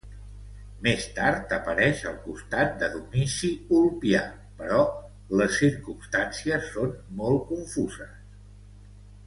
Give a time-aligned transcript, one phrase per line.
[0.85, 3.51] Més tard apareix al costat de Domici
[3.81, 4.23] Ulpià
[4.63, 4.81] però
[5.43, 8.17] les circumstàncies són molt confuses.